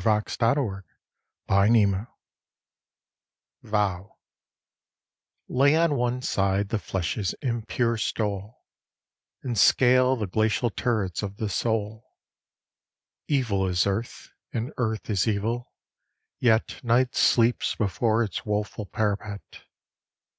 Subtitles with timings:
[0.00, 0.18] IN THE NET
[0.56, 0.82] OF
[1.46, 2.06] THE STARS
[3.62, 4.16] Vow
[5.46, 8.62] LAY on one side the flesh's impure stole,
[9.42, 12.06] And scale the glacial turrets of the soul.
[13.28, 15.70] Evil is earth and Earth is evil,
[16.38, 19.42] yet Night sleeps before its woful parapet.